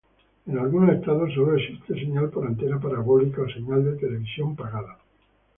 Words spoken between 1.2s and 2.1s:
sólo existe